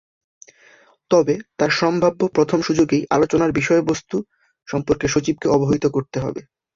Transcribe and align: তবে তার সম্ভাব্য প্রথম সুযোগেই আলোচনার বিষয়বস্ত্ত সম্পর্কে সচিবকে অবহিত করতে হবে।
তবে 1.11 1.35
তার 1.59 1.71
সম্ভাব্য 1.79 2.21
প্রথম 2.35 2.59
সুযোগেই 2.61 3.03
আলোচনার 3.09 3.51
বিষয়বস্ত্ত 3.51 4.11
সম্পর্কে 4.67 5.05
সচিবকে 5.07 5.47
অবহিত 5.49 5.85
করতে 5.87 6.17
হবে। 6.19 6.41